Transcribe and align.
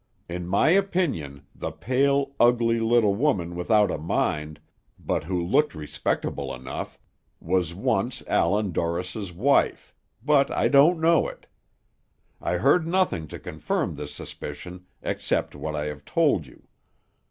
In 0.27 0.47
my 0.47 0.69
opinion 0.69 1.45
the 1.53 1.71
pale, 1.71 2.33
ugly 2.39 2.79
little 2.79 3.13
woman 3.13 3.55
without 3.55 3.91
a 3.91 3.99
mind, 3.99 4.59
but 4.97 5.25
who 5.25 5.39
looked 5.45 5.75
respectable 5.75 6.55
enough, 6.55 6.97
was 7.39 7.75
once 7.75 8.23
Allan 8.25 8.71
Dorris's 8.71 9.31
wife, 9.31 9.93
but 10.25 10.49
I 10.49 10.69
don't 10.69 10.99
know 10.99 11.27
it; 11.27 11.45
I 12.41 12.53
heard 12.53 12.87
nothing 12.87 13.27
to 13.27 13.37
confirm 13.37 13.93
this 13.93 14.11
suspicion 14.11 14.87
except 15.03 15.53
what 15.53 15.75
I 15.75 15.85
have 15.85 16.03
told 16.03 16.47
you. 16.47 16.67